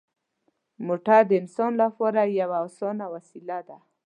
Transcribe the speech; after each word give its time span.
موټر 0.87 1.21
د 1.27 1.31
انسان 1.41 1.71
لپاره 1.83 2.21
یوه 2.39 2.57
اسانه 2.67 3.05
وسیله 3.15 3.59
ده. 3.67 3.77